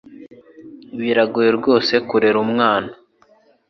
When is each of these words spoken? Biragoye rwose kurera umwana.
Biragoye 0.99 1.49
rwose 1.59 1.93
kurera 2.09 2.37
umwana. 2.45 2.91